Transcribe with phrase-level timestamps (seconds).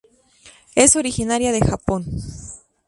[0.73, 2.03] Es originaria de Japón.